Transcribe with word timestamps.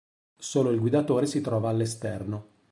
Solo 0.39 0.71
il 0.71 0.79
guidatore 0.79 1.27
si 1.27 1.41
trova 1.41 1.69
all'esterno. 1.69 2.47